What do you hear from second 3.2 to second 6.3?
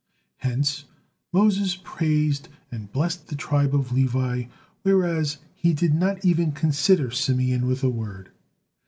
the tribe of Levi, whereas he did not